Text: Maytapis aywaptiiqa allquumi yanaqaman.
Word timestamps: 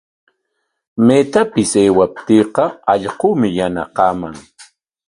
Maytapis 1.05 1.71
aywaptiiqa 1.81 2.63
allquumi 2.93 3.47
yanaqaman. 3.57 4.35